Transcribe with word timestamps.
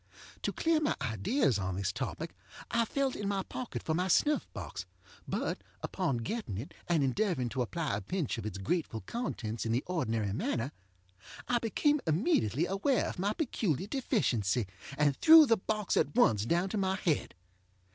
To 0.41 0.51
clear 0.51 0.79
my 0.79 0.95
ideas 0.99 1.59
on 1.59 1.75
this 1.75 1.91
topic 1.91 2.33
I 2.71 2.85
felt 2.85 3.15
in 3.15 3.27
my 3.27 3.43
pocket 3.43 3.83
for 3.83 3.93
my 3.93 4.07
snuff 4.07 4.51
box, 4.51 4.87
but, 5.27 5.61
upon 5.83 6.17
getting 6.25 6.57
it, 6.57 6.73
and 6.87 7.03
endeavoring 7.03 7.49
to 7.49 7.61
apply 7.61 7.95
a 7.95 8.01
pinch 8.01 8.39
of 8.39 8.45
its 8.47 8.57
grateful 8.57 9.01
contents 9.01 9.63
in 9.63 9.71
the 9.71 9.83
ordinary 9.85 10.33
manner, 10.33 10.71
I 11.47 11.59
became 11.59 12.01
immediately 12.07 12.65
aware 12.65 13.07
of 13.09 13.19
my 13.19 13.33
peculiar 13.33 13.85
deficiency, 13.85 14.65
and 14.97 15.15
threw 15.15 15.45
the 15.45 15.57
box 15.57 15.95
at 15.95 16.15
once 16.15 16.47
down 16.47 16.69
to 16.69 16.79
my 16.79 16.95
head. 16.95 17.35